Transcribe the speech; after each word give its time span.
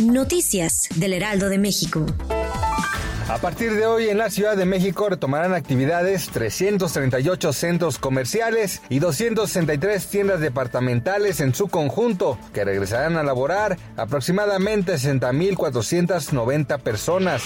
Noticias 0.00 0.88
del 0.94 1.12
Heraldo 1.12 1.48
de 1.48 1.58
México. 1.58 2.06
A 3.28 3.38
partir 3.38 3.74
de 3.74 3.84
hoy 3.84 4.08
en 4.08 4.16
la 4.16 4.30
Ciudad 4.30 4.56
de 4.56 4.64
México 4.64 5.08
retomarán 5.08 5.54
actividades 5.54 6.28
338 6.28 7.52
centros 7.52 7.98
comerciales 7.98 8.80
y 8.88 9.00
263 9.00 10.06
tiendas 10.06 10.38
departamentales 10.40 11.40
en 11.40 11.52
su 11.52 11.66
conjunto, 11.66 12.38
que 12.54 12.64
regresarán 12.64 13.16
a 13.16 13.24
laborar 13.24 13.76
aproximadamente 13.96 14.94
60.490 14.94 16.78
personas. 16.78 17.42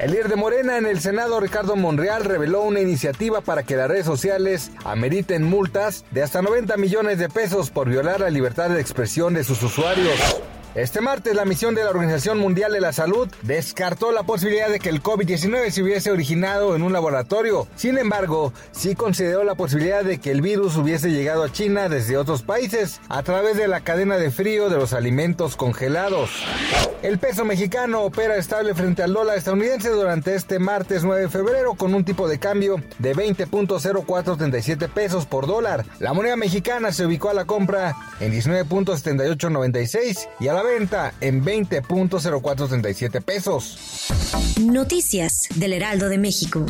El 0.00 0.12
líder 0.12 0.28
de 0.28 0.36
Morena 0.36 0.78
en 0.78 0.86
el 0.86 1.00
Senado, 1.00 1.38
Ricardo 1.38 1.76
Monreal, 1.76 2.24
reveló 2.24 2.62
una 2.62 2.80
iniciativa 2.80 3.42
para 3.42 3.62
que 3.62 3.76
las 3.76 3.88
redes 3.88 4.06
sociales 4.06 4.70
ameriten 4.84 5.44
multas 5.44 6.06
de 6.12 6.22
hasta 6.22 6.40
90 6.40 6.78
millones 6.78 7.18
de 7.18 7.28
pesos 7.28 7.68
por 7.68 7.90
violar 7.90 8.20
la 8.20 8.30
libertad 8.30 8.70
de 8.70 8.80
expresión 8.80 9.34
de 9.34 9.44
sus 9.44 9.62
usuarios. 9.62 10.18
Este 10.74 11.00
martes, 11.00 11.36
la 11.36 11.44
misión 11.44 11.76
de 11.76 11.84
la 11.84 11.90
Organización 11.90 12.38
Mundial 12.38 12.72
de 12.72 12.80
la 12.80 12.92
Salud 12.92 13.28
descartó 13.42 14.10
la 14.10 14.24
posibilidad 14.24 14.68
de 14.68 14.80
que 14.80 14.88
el 14.88 15.04
COVID-19 15.04 15.70
se 15.70 15.84
hubiese 15.84 16.10
originado 16.10 16.74
en 16.74 16.82
un 16.82 16.92
laboratorio. 16.92 17.68
Sin 17.76 17.96
embargo, 17.96 18.52
sí 18.72 18.96
consideró 18.96 19.44
la 19.44 19.54
posibilidad 19.54 20.02
de 20.02 20.18
que 20.18 20.32
el 20.32 20.40
virus 20.40 20.76
hubiese 20.76 21.12
llegado 21.12 21.44
a 21.44 21.52
China 21.52 21.88
desde 21.88 22.16
otros 22.16 22.42
países 22.42 23.00
a 23.08 23.22
través 23.22 23.56
de 23.56 23.68
la 23.68 23.82
cadena 23.82 24.16
de 24.16 24.32
frío 24.32 24.68
de 24.68 24.76
los 24.76 24.94
alimentos 24.94 25.54
congelados. 25.54 26.30
El 27.02 27.18
peso 27.18 27.44
mexicano 27.44 28.02
opera 28.02 28.34
estable 28.36 28.74
frente 28.74 29.04
al 29.04 29.12
dólar 29.12 29.38
estadounidense 29.38 29.90
durante 29.90 30.34
este 30.34 30.58
martes 30.58 31.04
9 31.04 31.22
de 31.22 31.28
febrero 31.28 31.74
con 31.74 31.94
un 31.94 32.04
tipo 32.04 32.26
de 32.26 32.40
cambio 32.40 32.82
de 32.98 33.14
20.0437 33.14 34.88
pesos 34.88 35.24
por 35.26 35.46
dólar. 35.46 35.84
La 36.00 36.14
moneda 36.14 36.34
mexicana 36.34 36.90
se 36.90 37.06
ubicó 37.06 37.30
a 37.30 37.34
la 37.34 37.44
compra 37.44 37.94
en 38.18 38.32
19.7896 38.32 40.28
y 40.40 40.48
a 40.48 40.54
la 40.54 40.63
venta 40.64 41.14
en 41.20 41.44
20.0437 41.44 43.22
pesos. 43.22 44.08
Noticias 44.60 45.48
del 45.54 45.74
Heraldo 45.74 46.08
de 46.08 46.18
México. 46.18 46.66